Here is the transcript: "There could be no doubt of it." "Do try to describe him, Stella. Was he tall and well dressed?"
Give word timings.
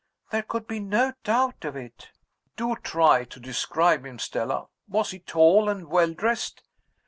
"There 0.31 0.41
could 0.41 0.65
be 0.65 0.79
no 0.79 1.13
doubt 1.23 1.63
of 1.63 1.75
it." 1.75 2.09
"Do 2.55 2.73
try 2.75 3.23
to 3.25 3.39
describe 3.39 4.03
him, 4.03 4.17
Stella. 4.17 4.69
Was 4.87 5.11
he 5.11 5.19
tall 5.19 5.69
and 5.69 5.89
well 5.91 6.11
dressed?" 6.15 6.63